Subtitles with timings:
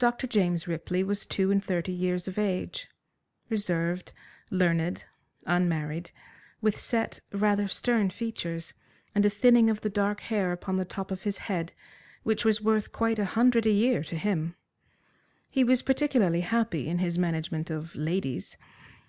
[0.00, 0.26] Dr.
[0.26, 2.88] James Ripley was two and thirty years of age,
[3.48, 4.12] reserved,
[4.50, 5.04] learned,
[5.46, 6.10] unmarried,
[6.60, 8.74] with set, rather stern features,
[9.14, 11.72] and a thinning of the dark hair upon the top of his head,
[12.24, 14.56] which was worth quite a hundred a year to him.
[15.48, 18.56] He was particularly happy in his management of ladies.